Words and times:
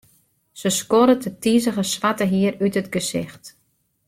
Se 0.59 0.69
skoddet 0.79 1.27
it 1.29 1.39
tizige 1.43 1.83
swarte 1.93 2.25
hier 2.33 2.53
út 2.65 2.77
it 2.81 2.93
gesicht. 2.95 3.43